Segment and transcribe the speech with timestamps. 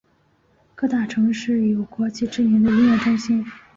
[0.73, 3.45] 各大城市有国际知名的音乐中心。